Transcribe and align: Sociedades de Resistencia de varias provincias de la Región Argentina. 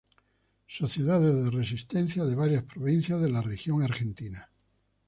Sociedades 0.77 1.33
de 1.45 1.51
Resistencia 1.51 2.23
de 2.25 2.33
varias 2.33 2.63
provincias 2.63 3.21
de 3.21 3.29
la 3.29 3.43
Región 3.43 3.83
Argentina. 3.83 4.49